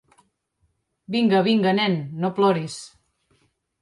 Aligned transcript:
Vinga, 1.15 1.41
vinga, 1.49 1.73
nen, 1.81 1.99
no 2.25 2.33
ploris. 2.39 2.79